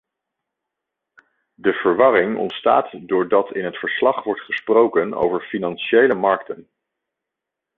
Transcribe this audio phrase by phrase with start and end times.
[1.53, 6.67] De verwarring ontstaat doordat in het verslag wordt gesproken over financiële markten.